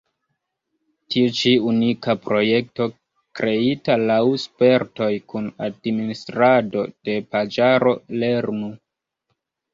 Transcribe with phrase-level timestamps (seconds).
[1.15, 2.87] Tiu ĉi unika projekto
[3.41, 8.75] kreita laŭ spertoj kun administrado de paĝaro lernu!